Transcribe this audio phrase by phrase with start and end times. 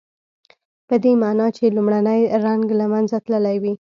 [0.87, 3.73] پدې معنی چې لومړنی رنګ له منځه تللی وي.